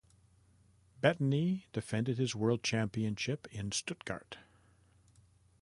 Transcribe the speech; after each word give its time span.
Bettini 0.99 1.67
defended 1.73 2.17
his 2.17 2.33
world 2.35 2.63
championship 2.63 3.45
in 3.51 3.71
Stuttgart. 3.71 4.37